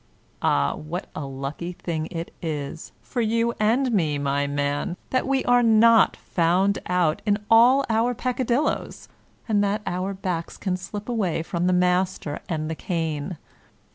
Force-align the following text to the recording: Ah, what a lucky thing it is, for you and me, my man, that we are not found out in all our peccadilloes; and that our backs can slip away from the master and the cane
Ah, 0.41 0.73
what 0.73 1.05
a 1.15 1.27
lucky 1.27 1.73
thing 1.73 2.07
it 2.09 2.33
is, 2.41 2.91
for 3.03 3.21
you 3.21 3.53
and 3.59 3.91
me, 3.91 4.17
my 4.17 4.47
man, 4.47 4.97
that 5.11 5.27
we 5.27 5.45
are 5.45 5.61
not 5.61 6.17
found 6.17 6.79
out 6.87 7.21
in 7.23 7.37
all 7.51 7.85
our 7.87 8.15
peccadilloes; 8.15 9.07
and 9.47 9.63
that 9.63 9.83
our 9.85 10.15
backs 10.15 10.57
can 10.57 10.75
slip 10.75 11.07
away 11.07 11.43
from 11.43 11.67
the 11.67 11.71
master 11.71 12.39
and 12.49 12.67
the 12.67 12.73
cane 12.73 13.37